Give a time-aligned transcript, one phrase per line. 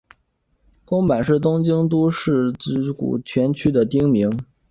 [0.83, 3.19] 宫坂是东京都世田谷
[3.53, 4.31] 区的町名。